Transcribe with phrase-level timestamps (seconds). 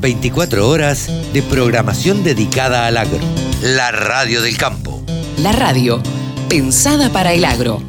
[0.00, 3.18] 24 horas de programación dedicada al agro.
[3.62, 5.02] La radio del campo.
[5.38, 6.00] La radio,
[6.48, 7.82] pensada para el agro.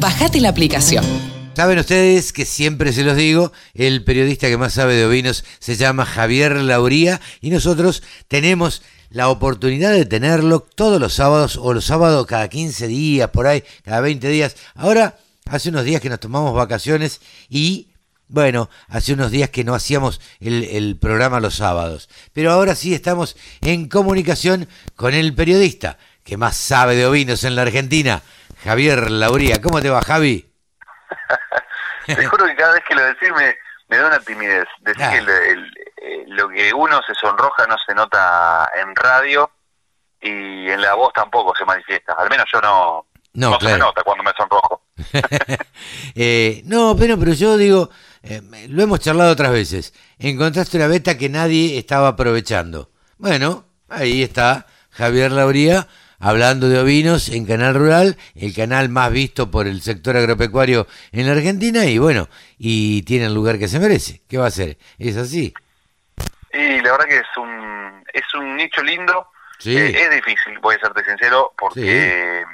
[0.00, 1.04] Bajate la aplicación.
[1.54, 5.76] Saben ustedes que siempre se los digo, el periodista que más sabe de ovinos se
[5.76, 11.84] llama Javier Lauría y nosotros tenemos la oportunidad de tenerlo todos los sábados o los
[11.84, 14.56] sábados cada 15 días, por ahí, cada 20 días.
[14.74, 15.16] Ahora,
[15.46, 17.86] hace unos días que nos tomamos vacaciones y
[18.32, 23.36] bueno, hace unos días que no hacíamos el, programa los sábados, pero ahora sí estamos
[23.60, 28.22] en comunicación con el periodista que más sabe de ovinos en la Argentina,
[28.64, 29.60] Javier Lauría.
[29.60, 30.50] ¿Cómo te va, Javi?
[32.06, 33.28] te juro que cada vez que lo decís
[33.88, 34.66] me, da una timidez.
[34.80, 39.50] Decir que eh, lo que uno se sonroja no se nota en radio
[40.22, 42.14] y en la voz tampoco se manifiesta.
[42.14, 44.82] Al menos yo no, no, se nota cuando me sonrojo.
[46.14, 47.88] Eh, no, pero, pero yo digo,
[48.22, 49.94] eh, lo hemos charlado otras veces.
[50.18, 52.90] Encontraste una beta que nadie estaba aprovechando.
[53.18, 55.88] Bueno, ahí está Javier Lauría
[56.22, 61.26] hablando de ovinos en Canal Rural, el canal más visto por el sector agropecuario en
[61.26, 64.22] la Argentina y bueno, y tiene el lugar que se merece.
[64.28, 64.78] ¿Qué va a hacer?
[64.98, 65.52] ¿Es así?
[66.52, 69.28] Y la verdad que es un, es un nicho lindo.
[69.64, 72.44] Eh, es difícil, voy a serte sincero, porque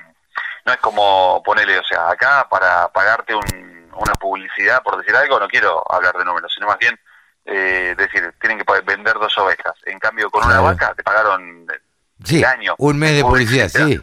[0.64, 5.38] no es como ponerle, o sea, acá para pagarte un una publicidad, por decir algo,
[5.38, 6.98] no quiero hablar de números, sino más bien
[7.44, 9.74] eh, decir, tienen que vender dos ovejas.
[9.86, 11.66] En cambio, con una vaca te pagaron
[12.24, 12.74] sí, año.
[12.78, 14.00] Un mes de publicidad, sí.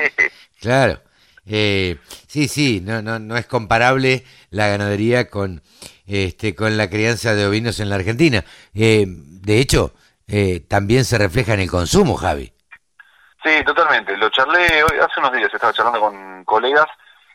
[0.60, 1.00] claro.
[1.46, 5.62] Eh, sí, sí, no, no, no es comparable la ganadería con,
[6.06, 8.44] este, con la crianza de ovinos en la Argentina.
[8.74, 9.92] Eh, de hecho,
[10.28, 12.52] eh, también se refleja en el consumo, Javi.
[13.42, 14.16] Sí, totalmente.
[14.16, 16.86] Lo charlé hoy, hace unos días, estaba charlando con colegas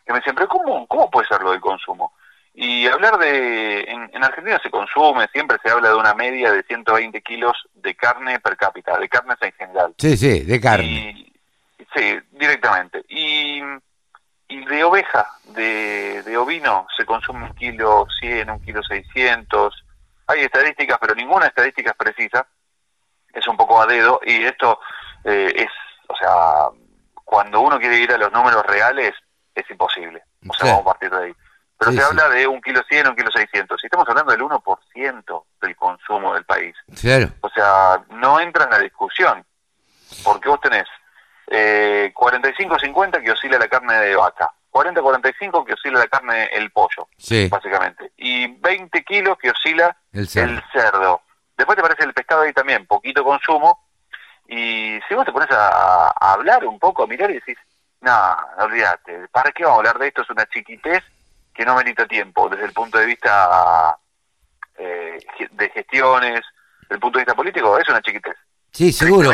[0.06, 2.14] que me decían, pero ¿cómo, cómo puede ser lo del consumo?
[2.54, 7.22] Y hablar de, en, Argentina se consume, siempre se habla de una media de 120
[7.22, 9.94] kilos de carne per cápita, de carnes en general.
[9.98, 11.34] Sí, sí, de carne.
[11.94, 13.04] sí, directamente.
[13.10, 13.62] Y,
[14.48, 19.86] y de oveja, de, de ovino, se consume un kilo 100, un kilo 600.
[20.28, 22.48] Hay estadísticas, pero ninguna estadística es precisa.
[23.34, 24.80] Es un poco a dedo y esto
[25.26, 25.68] eh, es,
[26.08, 26.70] o sea,
[27.26, 29.14] cuando uno quiere ir a los números reales,
[29.56, 30.24] es imposible.
[30.48, 31.36] O sea, vamos a partir de ahí.
[31.78, 33.80] Pero se habla de un kilo 100, un kilo 600.
[33.80, 36.76] Si estamos hablando del 1% del consumo del país.
[37.00, 37.30] Claro.
[37.42, 39.46] O sea, no entra en la discusión.
[40.24, 40.86] Porque vos tenés
[41.48, 44.52] eh, 45-50 que oscila la carne de vaca.
[44.72, 47.48] 40-45 que oscila la carne el pollo, sí.
[47.50, 48.12] básicamente.
[48.18, 51.22] Y 20 kilos que oscila el cerdo.
[51.58, 53.88] Después te parece el pescado ahí también, poquito consumo.
[54.48, 57.58] Y si vos te pones a, a hablar un poco, a mirar y decís,
[58.06, 59.28] no, olvídate.
[59.32, 60.22] ¿Para qué vamos a hablar de esto?
[60.22, 61.04] Es una chiquitez
[61.52, 63.98] que no merita tiempo desde el punto de vista
[64.78, 65.18] eh,
[65.52, 66.42] de gestiones,
[66.82, 68.36] desde el punto de vista político, es una chiquitez.
[68.72, 69.32] Sí, seguro.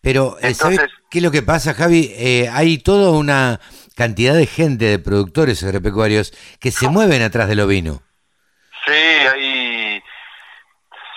[0.00, 0.80] Pero, eh, ¿sabes
[1.10, 2.14] qué es lo que pasa, Javi?
[2.16, 3.60] Eh, hay toda una
[3.94, 8.00] cantidad de gente, de productores agropecuarios, que se mueven atrás del ovino.
[8.86, 10.02] Sí, hay...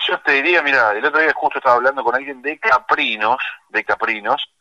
[0.08, 3.38] Yo te diría, mira, el otro día justo estaba hablando con alguien de caprinos,
[3.70, 4.51] de caprinos,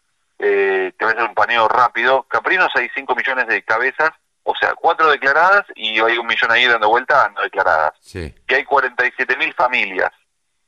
[0.43, 2.23] eh, te voy a hacer un paneo rápido.
[2.23, 4.09] Caprinos hay 5 millones de cabezas,
[4.43, 7.93] o sea, 4 declaradas y hay un millón ahí dando vuelta no declaradas.
[8.01, 8.33] Sí.
[8.47, 10.11] Y hay 47 mil familias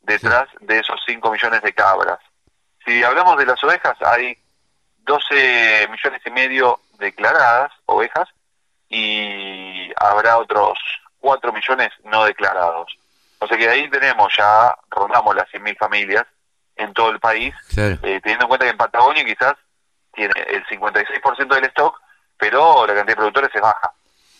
[0.01, 2.19] detrás de esos 5 millones de cabras.
[2.85, 4.37] Si hablamos de las ovejas, hay
[4.99, 8.29] 12 millones y medio declaradas ovejas
[8.89, 10.77] y habrá otros
[11.19, 12.95] 4 millones no declarados.
[13.39, 16.25] O sea que ahí tenemos ya, rondamos las 100 mil familias
[16.75, 19.55] en todo el país, eh, teniendo en cuenta que en Patagonia quizás
[20.13, 21.99] tiene el 56% del stock,
[22.37, 23.93] pero la cantidad de productores es baja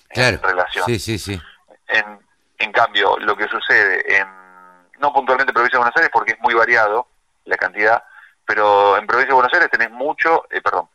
[0.09, 0.85] en relación.
[0.85, 1.41] Sí, sí, sí.
[1.87, 2.19] En,
[2.57, 4.27] en cambio, lo que sucede en,
[4.99, 7.07] no puntualmente en provincia de Buenos Aires, porque es muy variado
[7.45, 8.03] la cantidad,
[8.45, 10.89] pero en provincia de Buenos Aires tenés mucho, eh, perdón,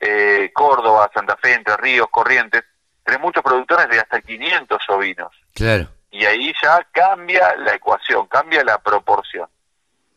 [0.00, 2.64] eh, Córdoba, Santa Fe, Entre Ríos, Corrientes,
[3.04, 5.28] tenés muchos productores de hasta 500 ovinos.
[5.54, 5.88] Claro.
[6.10, 9.48] Y ahí ya cambia la ecuación, cambia la proporción.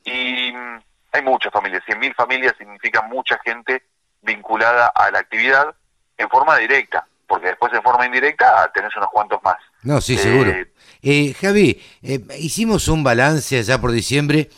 [0.04, 0.82] Y mm,
[1.12, 3.84] hay muchas familias, 100.000 familias significa mucha gente
[4.22, 5.76] vinculada a la actividad
[6.18, 9.58] en forma directa, porque después en forma indirecta tenés unos cuantos más.
[9.84, 10.52] No, sí, seguro.
[10.52, 10.72] Eh,
[11.02, 14.50] eh Javi, eh, hicimos un balance allá por diciembre,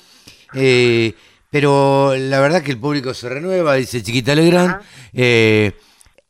[0.53, 1.13] eh,
[1.51, 4.81] pero la verdad que el público se renueva, dice Chiquita Legrand.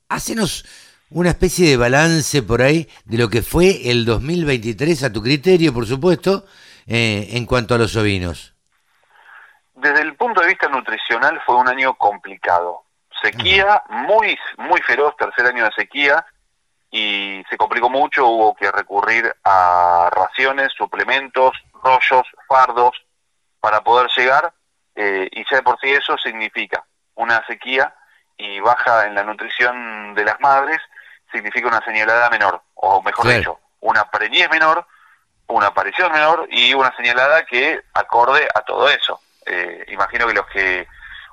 [0.10, 0.66] Hacenos
[1.12, 5.74] una especie de balance por ahí de lo que fue el 2023 a tu criterio,
[5.74, 6.46] por supuesto,
[6.88, 8.56] en cuanto a los ovinos.
[9.76, 12.84] Desde el punto de vista nutricional fue un año complicado.
[13.22, 16.26] Sequía muy, muy feroz, tercer año de sequía,
[16.92, 21.52] y se complicó mucho, hubo que recurrir a raciones, suplementos,
[21.84, 22.96] rollos, fardos,
[23.60, 24.54] para poder llegar
[25.02, 26.84] eh, y ya de por sí eso significa
[27.16, 27.96] una sequía
[28.38, 30.78] y baja en la nutrición de las madres,
[31.32, 34.86] significa una señalada menor, o mejor dicho, una preñez menor,
[35.48, 39.22] una aparición menor y una señalada que acorde a todo eso.
[39.46, 40.88] Eh, imagino que los que,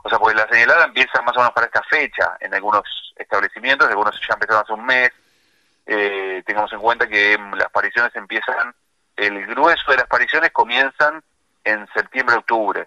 [0.07, 2.85] o sea, porque la señalada empieza más o menos para esta fecha en algunos
[3.17, 5.11] establecimientos, algunos ya empezaron hace un mes,
[5.85, 8.73] eh, tengamos en cuenta que las apariciones empiezan,
[9.17, 11.25] el grueso de las apariciones comienzan
[11.65, 12.87] en septiembre-octubre.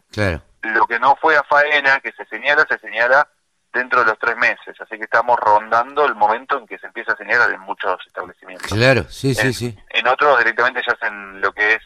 [0.62, 3.28] Lo que no fue a faena, que se señala, se señala
[3.74, 7.12] dentro de los tres meses, así que estamos rondando el momento en que se empieza
[7.12, 8.72] a señalar en muchos establecimientos.
[8.72, 9.78] Claro, sí, sí, sí.
[9.90, 11.82] En otros directamente ya hacen lo que es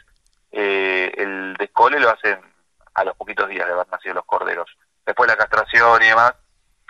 [0.52, 2.40] eh, el descole, lo hacen
[2.94, 4.70] a los poquitos días de haber nacido los corderos.
[5.06, 6.34] Después la castración y demás,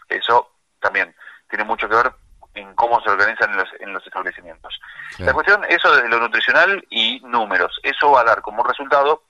[0.09, 1.15] eso también
[1.49, 2.11] tiene mucho que ver
[2.55, 4.79] en cómo se organizan en los, en los establecimientos.
[5.17, 9.23] La cuestión, eso desde lo nutricional y números, eso va a dar como resultado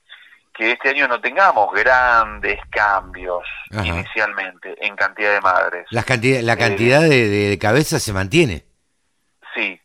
[0.52, 5.86] que este año no tengamos grandes cambios inicialmente en cantidad de madres.
[5.90, 8.64] La cantidad, la cantidad de, de, cabezas se mantiene.
[9.52, 9.80] Sí,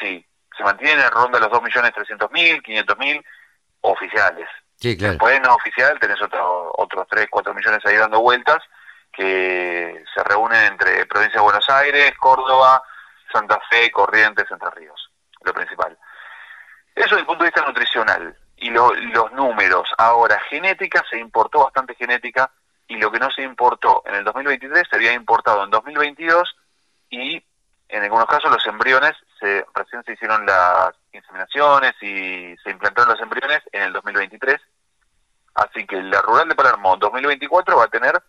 [0.00, 0.24] sí.
[0.56, 3.24] Se mantiene, ronda los 2.300.000, 500.000
[3.82, 4.48] oficiales.
[4.84, 5.12] Sí, claro.
[5.12, 8.58] Después no oficial tenés otro, otros 3, 4 millones ahí dando vueltas
[9.10, 12.82] que se reúnen entre provincia de Buenos Aires, Córdoba,
[13.32, 15.10] Santa Fe, Corrientes, Entre Ríos,
[15.42, 15.96] lo principal.
[16.94, 19.88] Eso desde el punto de vista nutricional y los números.
[19.96, 22.50] Ahora, genética, se importó bastante genética
[22.86, 26.56] y lo que no se importó en el 2023 se había importado en 2022
[27.08, 27.42] y
[27.88, 33.22] en algunos casos los embriones, se, recién se hicieron las inseminaciones y se implantaron los
[33.22, 34.60] embriones en el 2023.
[35.54, 38.20] Así que la rural de Palermo 2024 va a tener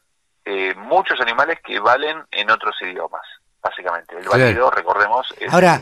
[0.46, 3.24] eh, muchos animales que valen en otros idiomas,
[3.62, 4.16] básicamente.
[4.18, 5.82] El válido, recordemos, es Ahora,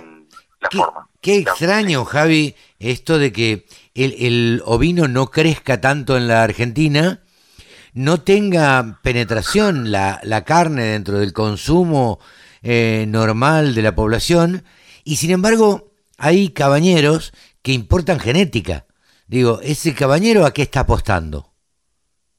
[0.62, 1.10] la forma.
[1.19, 7.19] Qué extraño, Javi, esto de que el, ovino no crezca tanto en la Argentina,
[7.94, 12.19] no tenga penetración la, la carne dentro del consumo
[12.62, 14.63] eh, normal de la población,
[15.04, 18.86] y sin embargo hay cabañeros que importan genética.
[19.28, 21.54] Digo, ¿ese cabañero a qué está apostando?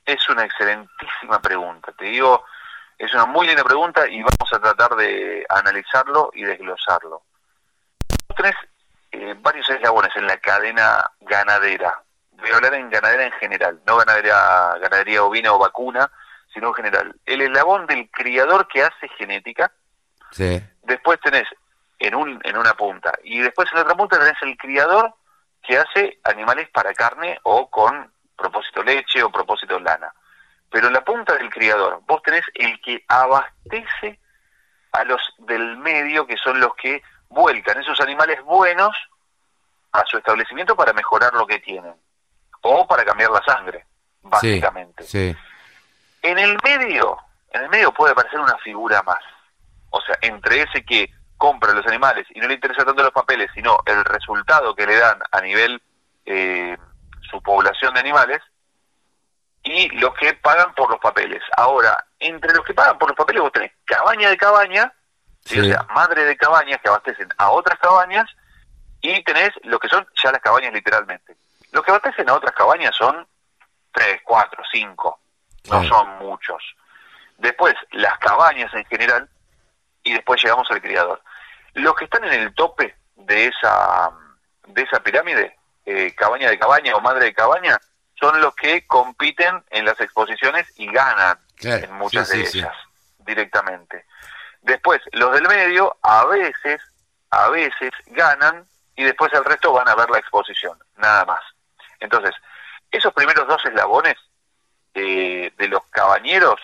[0.04, 1.92] Es una excelentísima pregunta.
[1.92, 2.44] Te digo,
[2.98, 7.22] es una muy linda pregunta y vamos a tratar de analizarlo y desglosarlo.
[8.36, 8.54] Tenés
[9.12, 12.02] eh, varios eslabones en la cadena ganadera.
[12.32, 16.10] Voy a hablar en ganadera en general, no ganadería, ganadería ovina o vacuna,
[16.52, 17.16] sino en general.
[17.24, 19.72] El eslabón del criador que hace genética.
[20.30, 20.62] Sí.
[20.82, 21.44] Después tenés
[21.98, 23.12] en, un, en una punta.
[23.22, 25.14] Y después en otra punta tenés el criador
[25.66, 30.12] que hace animales para carne o con propósito leche o propósito lana.
[30.70, 34.18] Pero en la punta del criador, vos tenés el que abastece
[34.92, 38.96] a los del medio, que son los que vuelcan esos animales buenos
[39.92, 41.94] a su establecimiento para mejorar lo que tienen
[42.62, 43.86] o para cambiar la sangre,
[44.22, 45.04] básicamente.
[46.22, 47.18] En el medio,
[47.50, 49.22] en el medio puede aparecer una figura más.
[49.90, 53.50] O sea, entre ese que compra los animales y no le interesa tanto los papeles,
[53.54, 55.80] sino el resultado que le dan a nivel
[56.26, 56.76] eh,
[57.30, 58.40] su población de animales,
[59.62, 61.42] y los que pagan por los papeles.
[61.56, 64.92] Ahora, entre los que pagan por los papeles vos tenés cabaña de cabaña,
[65.46, 68.30] o sea, madre de cabañas que abastecen a otras cabañas,
[69.00, 71.36] y tenés lo que son ya las cabañas literalmente.
[71.72, 73.26] Los que abastecen a otras cabañas son
[73.92, 75.20] tres, cuatro, cinco,
[75.70, 76.62] no son muchos.
[77.38, 79.28] Después, las cabañas en general,
[80.04, 81.20] y después llegamos al criador.
[81.72, 84.10] Los que están en el tope de esa,
[84.68, 85.56] de esa pirámide,
[85.86, 87.80] eh, cabaña de cabaña o madre de cabaña,
[88.14, 92.74] son los que compiten en las exposiciones y ganan en muchas de ellas
[93.18, 94.04] directamente.
[94.62, 96.80] Después, los del medio a veces,
[97.30, 101.40] a veces ganan y después el resto van a ver la exposición, nada más.
[102.00, 102.34] Entonces,
[102.90, 104.14] esos primeros dos eslabones
[104.94, 106.60] eh, de los cabañeros,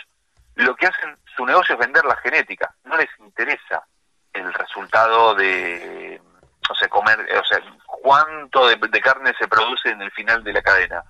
[0.57, 3.85] lo que hacen su negocio es vender la genética, no les interesa
[4.33, 6.21] el resultado de,
[6.69, 10.63] o sea, comer, o sea, cuánto de, carne se produce en el final de la
[10.63, 11.03] cadena.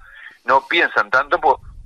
[0.45, 1.39] No piensan tanto,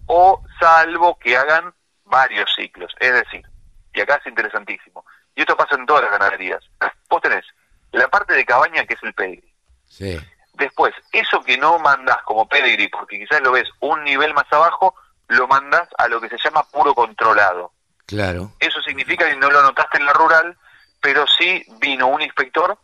[0.07, 1.73] o salvo que hagan
[2.05, 2.93] varios ciclos.
[3.01, 3.45] Es decir,
[3.93, 6.63] y acá es interesantísimo, y esto pasa en todas las ganaderías.
[7.09, 7.45] Vos tenés
[7.93, 9.55] la parte de cabaña que es el pedigree.
[9.87, 10.21] Sí.
[10.55, 14.95] Después, eso que no mandás como pedigree, porque quizás lo ves un nivel más abajo,
[15.35, 17.73] lo mandás a lo que se llama puro controlado.
[18.07, 18.53] Claro.
[18.59, 20.57] Eso significa que no lo notaste en la rural,
[21.01, 22.79] pero sí vino un inspector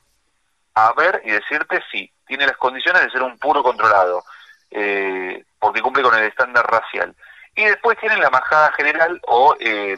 [0.75, 4.25] a ver y decirte si tiene las condiciones de ser un puro controlado,
[4.71, 7.14] eh, porque cumple con el estándar racial.
[7.54, 9.57] Y después tienen la majada general o...
[9.59, 9.97] Eh,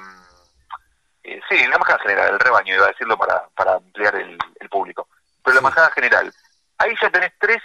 [1.24, 5.06] eh, sí, la majada general, el rebaño, iba a decirlo para, para ampliar el, público.
[5.44, 6.32] Pero la majada general,
[6.78, 7.62] ahí ya tenés tres,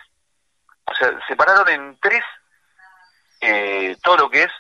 [0.86, 2.22] o sea, separaron en tres
[3.40, 4.52] eh, todo lo que es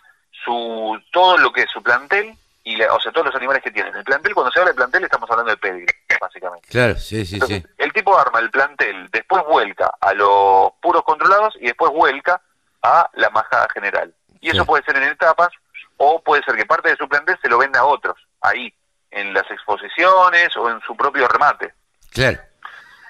[0.47, 3.93] su todo lo que es su plantel y o sea todos los animales que tienen.
[3.95, 6.67] El plantel cuando se habla de plantel estamos hablando de pedigree básicamente.
[6.69, 7.63] Claro sí sí sí.
[7.77, 12.41] el tipo arma el plantel después vuelca a los puros controlados y después vuelca
[12.81, 14.13] a la majada general.
[14.39, 15.49] Y eso puede ser en etapas
[15.97, 18.73] o puede ser que parte de su plantel se lo venda a otros ahí
[19.11, 21.73] en las exposiciones o en su propio remate.
[22.11, 22.39] Claro.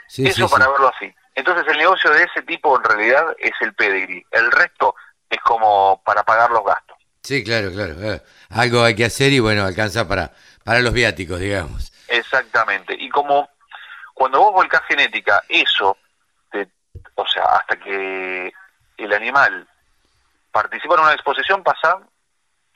[0.10, 1.14] Eso para verlo así.
[1.36, 4.26] Entonces el negocio de ese tipo en realidad es el pedigree.
[4.32, 4.96] El resto
[5.30, 6.97] es como para pagar los gastos.
[7.28, 8.22] Sí, claro, claro.
[8.52, 10.32] Algo hay que hacer y bueno, alcanza para,
[10.64, 11.92] para los viáticos, digamos.
[12.08, 12.96] Exactamente.
[12.98, 13.50] Y como
[14.14, 15.98] cuando vos volcás genética, eso,
[17.16, 18.54] o sea, hasta que
[18.96, 19.68] el animal
[20.54, 22.00] participa en una exposición pasa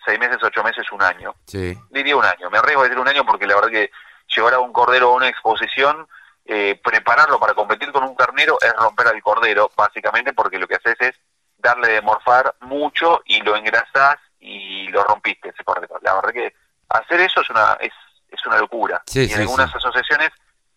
[0.06, 1.34] seis meses, ocho meses, un año.
[1.46, 1.78] Sí.
[1.90, 2.50] Diría un año.
[2.50, 3.90] Me arriesgo a decir un año porque la verdad que
[4.36, 6.10] llevar a un cordero a una exposición
[6.44, 10.76] eh, prepararlo para competir con un carnero es romper al cordero, básicamente porque lo que
[10.76, 11.14] haces es
[11.58, 15.98] darle de morfar mucho y lo engrasás y lo rompiste ese cordero.
[16.02, 16.54] La verdad que
[16.90, 17.94] hacer eso es una es,
[18.30, 19.02] es una locura.
[19.14, 20.30] y algunas asociaciones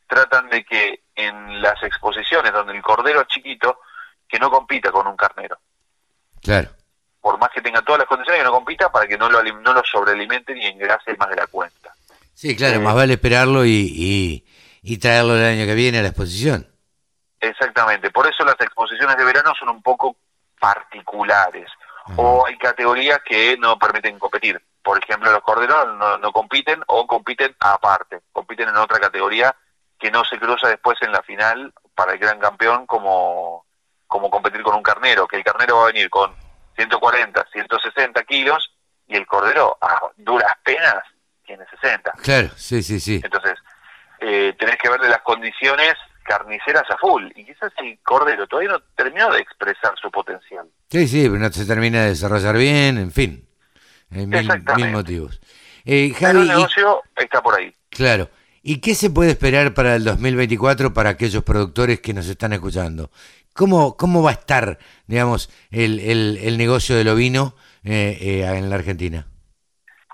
[0.06, 3.80] tratan de que en las exposiciones donde el cordero es chiquito,
[4.28, 5.59] que no compita con un carnero.
[6.42, 6.71] Claro.
[7.21, 9.73] Por más que tenga todas las condiciones, que no compita para que no lo, no
[9.73, 11.94] lo sobrealimenten y engrase más de la cuenta.
[12.35, 14.44] Sí, claro, más vale esperarlo y
[14.87, 16.68] y traerlo el año que viene a la exposición.
[17.40, 20.16] Exactamente, por eso las exposiciones de verano son un poco
[20.61, 21.66] particulares
[22.16, 24.61] o hay categorías que no permiten competir.
[24.82, 29.54] Por ejemplo, los corderos no, compiten o compiten aparte, compiten en otra categoría
[29.99, 33.64] que no se cruza después en la final para el gran campeón como,
[34.06, 36.34] como competir con un carnero, que el carnero va a venir con
[36.76, 38.75] 140, 160 kilos
[39.06, 41.02] y el cordero a duras penas
[41.46, 42.12] tiene 60.
[42.23, 43.20] Claro, sí, sí, sí.
[43.23, 43.54] Entonces,
[44.20, 47.26] eh, tenés que verle las condiciones carniceras a full.
[47.36, 50.66] Y quizás el cordero todavía no terminó de expresar su potencial.
[50.90, 53.46] Sí, sí, pero no se termina de desarrollar bien, en fin.
[54.10, 55.40] Hay mil, motivos.
[55.84, 57.74] Eh, el negocio está por ahí.
[57.90, 58.28] Claro.
[58.62, 63.10] ¿Y qué se puede esperar para el 2024 para aquellos productores que nos están escuchando?
[63.52, 67.54] ¿Cómo, cómo va a estar, digamos, el, el, el negocio del ovino
[67.84, 69.26] eh, eh, en la Argentina?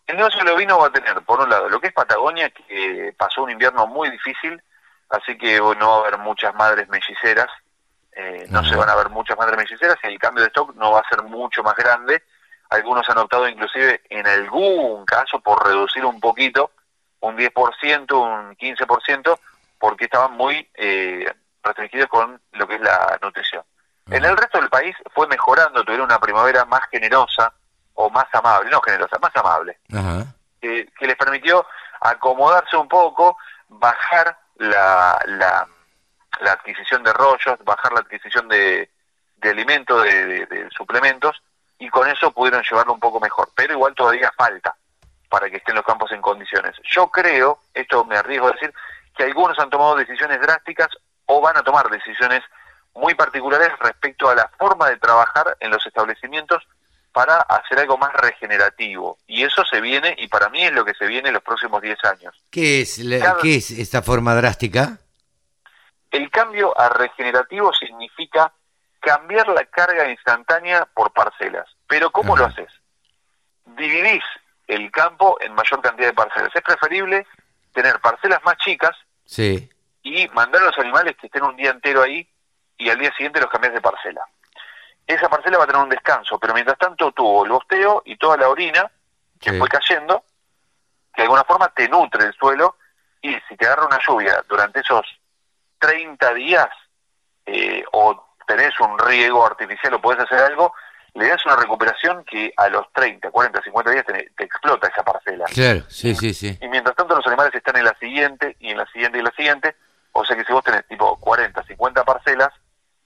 [0.06, 3.14] El negocio lo vino va a tener, por un lado, lo que es Patagonia, que
[3.16, 4.60] pasó un invierno muy difícil,
[5.10, 7.48] así que no va a haber muchas madres melliceras,
[8.12, 10.92] eh, no se van a ver muchas madres melliceras y el cambio de stock no
[10.92, 12.22] va a ser mucho más grande.
[12.70, 16.70] Algunos han optado inclusive en algún caso por reducir un poquito,
[17.20, 19.38] un 10%, un 15%,
[19.78, 23.62] porque estaban muy eh, restringidos con lo que es la nutrición.
[24.10, 27.52] En el resto del país fue mejorando, tuvieron una primavera más generosa,
[27.94, 29.78] o más amable, no generosa, más amable,
[30.60, 31.64] que les permitió
[32.00, 33.36] acomodarse un poco,
[33.68, 38.90] bajar la, la, adquisición de rollos, bajar la adquisición de,
[39.36, 41.42] de alimentos, de, suplementos,
[41.78, 43.48] y con eso pudieron llevarlo un poco mejor.
[43.54, 44.74] Pero igual todavía falta
[45.28, 46.74] para que estén los campos en condiciones.
[46.84, 48.72] Yo creo, esto me arriesgo a decir,
[49.16, 50.88] que algunos han tomado decisiones drásticas
[51.26, 52.42] o van a tomar decisiones
[52.94, 56.66] muy particulares respecto a la forma de trabajar en los establecimientos
[57.12, 59.18] para hacer algo más regenerativo.
[59.26, 61.82] Y eso se viene, y para mí es lo que se viene en los próximos
[61.82, 62.44] 10 años.
[62.50, 63.00] ¿Qué es,
[63.42, 64.98] ¿qué es esta forma drástica?
[66.10, 68.52] El cambio a regenerativo significa
[69.00, 71.66] cambiar la carga instantánea por parcelas.
[71.86, 72.68] Pero ¿cómo lo haces?
[73.64, 74.24] Dividís
[74.66, 76.50] el campo en mayor cantidad de parcelas.
[76.54, 77.26] Es preferible
[77.72, 79.68] tener parcelas más chicas sí.
[80.02, 82.28] y mandar a los animales que estén un día entero ahí
[82.76, 84.22] y al día siguiente los cambias de parcela
[85.14, 88.36] esa parcela va a tener un descanso, pero mientras tanto tuvo el bosteo y toda
[88.36, 88.90] la orina
[89.40, 90.22] que fue cayendo,
[91.14, 92.76] que de alguna forma te nutre el suelo,
[93.22, 95.02] y si te agarra una lluvia durante esos
[95.78, 96.68] 30 días,
[97.46, 100.74] eh, o tenés un riego artificial o podés hacer algo,
[101.14, 105.44] le das una recuperación que a los 30, 40, 50 días te, explota esa parcela.
[105.46, 106.58] Claro, sí, sí, sí.
[106.60, 109.24] Y mientras tanto los animales están en la siguiente, y en la siguiente, y en
[109.24, 109.76] la siguiente,
[110.12, 112.52] o sea que si vos tenés tipo 40, 50 parcelas,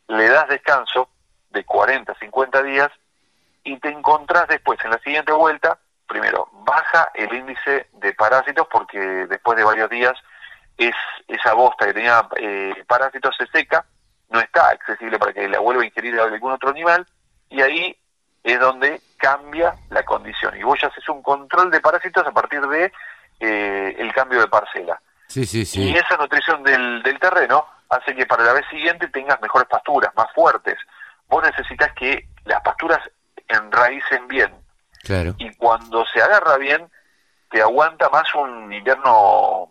[0.09, 1.09] le das descanso,
[1.55, 2.91] de 40, 50 días
[3.63, 8.99] y te encontrás después en la siguiente vuelta, primero, baja el índice de parásitos porque
[8.99, 10.13] después de varios días
[10.77, 10.95] es
[11.29, 13.87] esa bosta que tenía eh, parásitos se seca,
[14.29, 17.07] no está accesible para que la vuelva a ingerir algún otro animal
[17.49, 17.97] y ahí
[18.43, 22.61] es donde cambia la condición y vos ya haces un control de parásitos a partir
[22.61, 22.93] de
[23.41, 25.01] eh, el cambio de parcela.
[25.29, 25.91] Sí, sí, sí.
[25.91, 30.13] Y esa nutrición del, del terreno hace que para la vez siguiente tengas mejores pasturas,
[30.15, 30.77] más fuertes,
[31.29, 33.01] vos necesitas que las pasturas
[33.49, 34.55] enraícen bien.
[35.03, 35.35] Claro.
[35.39, 36.91] Y cuando se agarra bien,
[37.51, 39.71] te aguanta más un invierno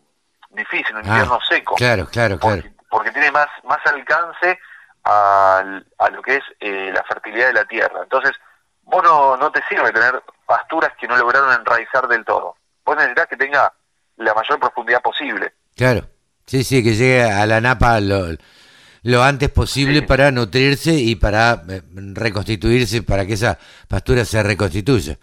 [0.52, 1.76] difícil, un ah, invierno seco.
[1.76, 2.76] Claro, claro, porque, claro.
[2.90, 4.60] Porque tiene más, más alcance
[5.04, 8.02] a, a lo que es eh, la fertilidad de la tierra.
[8.04, 8.34] Entonces,
[8.84, 12.56] vos no, te sirve tener pasturas que no lograron enraizar del todo.
[12.86, 13.74] Vos necesitas que tenga
[14.18, 15.54] la mayor profundidad posible.
[15.76, 16.08] Claro,
[16.46, 18.28] sí, sí, que llegue a la napa lo,
[19.04, 21.82] lo antes posible para nutrirse y para eh,
[22.14, 23.58] reconstituirse, para que esa
[23.88, 25.18] pastura se reconstituya.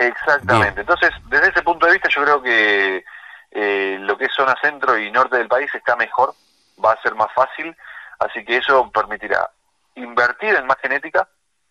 [0.00, 0.80] Exactamente.
[0.80, 3.04] Entonces, desde ese punto de vista, yo creo que
[3.50, 6.34] eh, lo que es zona centro y norte del país está mejor,
[6.82, 7.76] va a ser más fácil,
[8.18, 9.50] así que eso permitirá
[9.96, 11.28] invertir en más genética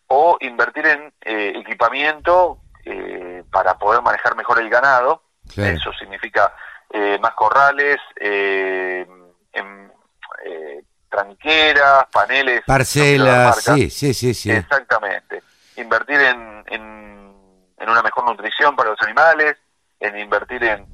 [0.07, 5.24] o invertir en eh, equipamiento eh, para poder manejar mejor el ganado.
[5.55, 6.53] Eso significa
[7.19, 9.91] más corrales, en,
[11.09, 14.51] tranqueras, paneles, parcelas, sí, sí, sí, sí.
[14.51, 15.43] Exactamente.
[15.75, 16.63] Invertir en,
[17.79, 19.57] en una mejor nutrición para los animales,
[19.99, 20.85] en invertir en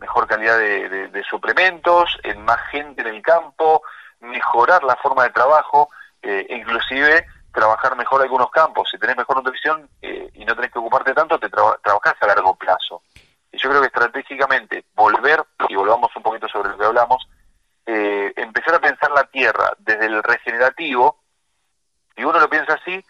[0.00, 3.82] mejor calidad de, suplementos, en más gente en el campo,
[4.20, 5.90] mejorar la forma de trabajo,
[6.22, 8.88] eh, inclusive trabajar mejor algunos campos.
[8.90, 12.54] Si tenés mejor nutrición eh, y no tenés que ocuparte tanto, te trabajás a largo
[12.56, 13.02] plazo.
[13.52, 17.28] Y yo creo que estratégicamente volver, y volvamos un poquito sobre lo que hablamos,
[17.86, 21.18] eh, empezar a pensar la tierra desde el regenerativo,
[22.16, 23.04] y uno lo piensa así,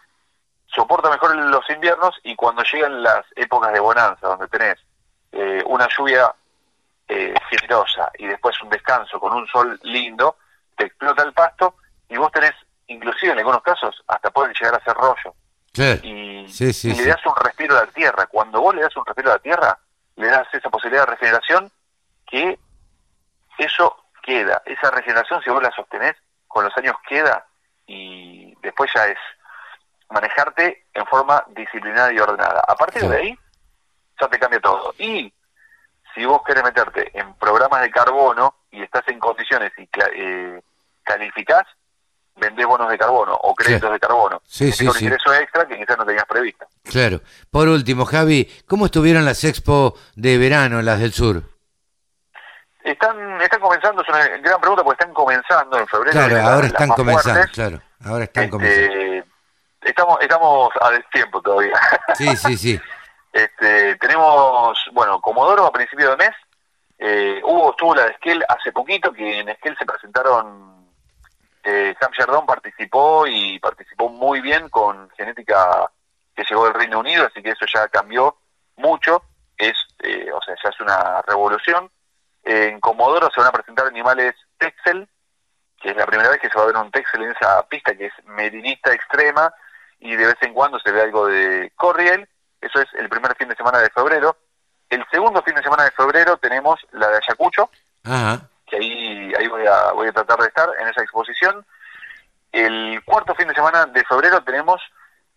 [0.67, 4.79] soporta mejor los inviernos y cuando llegan las épocas de bonanza, donde tenés
[5.67, 6.33] una lluvia
[7.07, 10.39] eh, generosa y después un descanso con un sol lindo,
[10.75, 11.77] te explota el pasto
[12.09, 12.53] y vos tenés,
[12.87, 15.35] inclusive en algunos casos, hasta pueden llegar a ser rollo.
[16.03, 16.47] Y,
[16.95, 18.27] le das un respiro a la tierra.
[18.27, 19.79] Cuando vos le das un respiro a la tierra,
[20.17, 21.71] le das esa posibilidad de regeneración
[22.27, 22.59] que
[23.59, 24.63] eso queda.
[24.65, 26.15] Esa regeneración, si vos la sostenés,
[26.47, 27.47] con los años queda
[27.87, 29.19] y después ya es
[30.11, 32.63] manejarte en forma disciplinada y ordenada.
[32.67, 33.39] A partir de ahí,
[34.21, 34.95] ya te cambia todo.
[34.99, 35.33] Y
[36.15, 40.63] si vos querés meterte en programas de carbono y estás en condiciones y eh,
[41.03, 41.65] calificás,
[42.37, 44.41] vendés bonos de carbono o créditos de carbono.
[44.45, 45.05] Sí, sí, sí.
[45.05, 46.67] ingreso extra que quizás no tenías previsto.
[46.85, 47.21] Claro.
[47.51, 51.54] Por último, Javi, ¿cómo estuvieron las expo de verano, las del sur?
[52.85, 56.13] Están, están comenzando, es una gran pregunta porque están comenzando en febrero.
[56.13, 59.25] Claro, ahora están comenzando, claro, ahora están este, comenzando.
[59.81, 61.73] Estamos, estamos a tiempo todavía.
[62.15, 62.81] Sí, sí, sí.
[63.33, 66.31] Este, tenemos, bueno, Comodoro a principio de mes.
[66.99, 70.87] Eh, hubo, estuvo la de Esquel hace poquito, que en Esquel se presentaron,
[71.63, 75.91] eh, Sam Sherdon participó y participó muy bien con genética
[76.37, 78.37] que llegó del Reino Unido, así que eso ya cambió
[78.77, 79.23] mucho,
[79.57, 81.91] es, eh, o sea, ya es una revolución.
[82.45, 85.09] En Comodoro se van a presentar animales Texel,
[85.81, 87.95] que es la primera vez que se va a ver un Texel en esa pista
[87.95, 89.53] que es medinista extrema,
[90.01, 92.29] y de vez en cuando se ve algo de Corriel
[92.65, 94.39] eso es el primer fin de semana de febrero.
[94.89, 97.69] El segundo fin de semana de febrero tenemos la de Ayacucho,
[98.67, 101.67] que ahí, ahí voy, a, voy a tratar de estar en esa exposición.
[102.51, 104.81] El cuarto fin de semana de febrero tenemos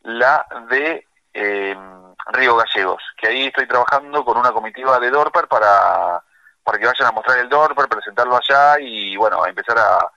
[0.04, 6.24] la de em, Río Gallegos, que ahí estoy trabajando con una comitiva de Dorper para,
[6.68, 10.12] para que vayan a mostrar el Dorper, presentarlo allá y bueno, a empezar a,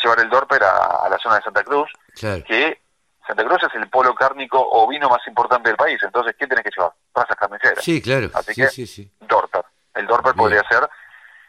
[0.00, 2.80] llevar el Dorper a, la zona de Santa Cruz, que
[3.26, 6.70] Santa Cruz es el polo cárnico ovino más importante del país, entonces, ¿qué tenés que
[6.70, 6.92] llevar?
[7.12, 7.82] Razas carniceras.
[7.82, 8.30] Sí, claro.
[8.34, 9.64] Así que, Dorper.
[9.94, 10.88] El Dorper podría ser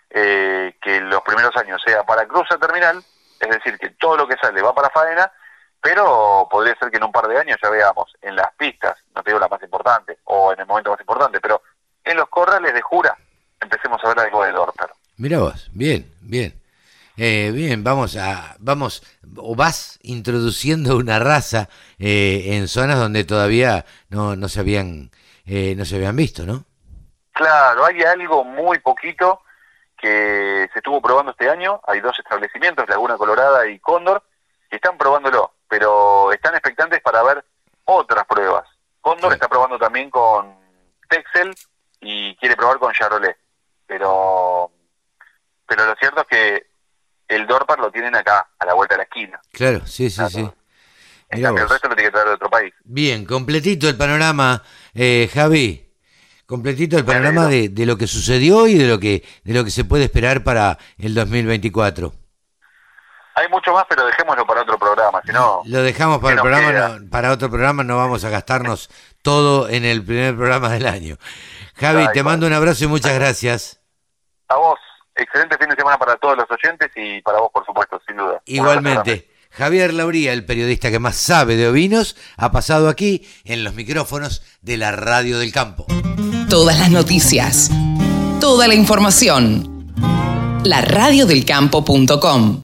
[0.09, 2.97] eh, que los primeros años sea para cruza terminal,
[3.39, 5.31] es decir, que todo lo que sale va para faena,
[5.79, 9.21] pero podría ser que en un par de años ya veamos en las pistas, no
[9.21, 11.61] te digo la más importante, o en el momento más importante, pero
[12.03, 13.15] en los corrales de Jura
[13.61, 14.89] empecemos a ver algo de Dorper.
[15.17, 16.53] Mira vos, bien, bien.
[17.17, 19.01] Eh, bien, vamos a, vamos,
[19.37, 21.67] o vas introduciendo una raza
[21.97, 25.09] eh, en zonas donde todavía no, no se habían,
[25.47, 26.63] eh, no se habían visto, ¿no?
[27.33, 29.41] Claro, hay algo muy poquito
[29.97, 31.81] que se estuvo probando este año.
[31.87, 34.23] Hay dos establecimientos, Laguna Colorada y Cóndor,
[34.69, 37.43] que están probándolo, pero están expectantes para ver
[37.85, 38.67] otras pruebas.
[39.01, 40.55] Cóndor está probando también con
[41.09, 41.55] Texel
[41.99, 43.35] y quiere probar con Charolais,
[43.87, 44.71] pero
[45.67, 46.67] pero lo cierto es que
[47.27, 49.39] el Dorpar lo tienen acá, a la vuelta de la esquina.
[49.51, 50.49] Claro, sí, sí, sí.
[51.29, 52.73] el resto lo tiene que traer de otro país.
[52.83, 55.83] Bien, completito el panorama, eh, Javi.
[56.45, 59.71] Completito el panorama de, de, lo que sucedió y de lo que de lo que
[59.71, 62.13] se puede esperar para el 2024.
[63.37, 65.61] Hay mucho más, pero dejémoslo para otro programa, si no...
[65.65, 68.89] Lo dejamos para el programa, para otro programa, no vamos a gastarnos
[69.21, 71.17] todo en el primer programa del año.
[71.77, 73.79] Javi, te mando un abrazo y muchas gracias.
[74.49, 74.79] A vos
[75.17, 78.41] excelente fin de semana para todos los oyentes y para vos, por supuesto, sin duda.
[78.45, 79.31] Igualmente.
[79.49, 84.43] Javier Lauría, el periodista que más sabe de ovinos, ha pasado aquí en los micrófonos
[84.61, 85.87] de la Radio del Campo.
[86.49, 87.71] Todas las noticias,
[88.39, 89.95] toda la información.
[90.63, 92.55] La radiodelcampo.com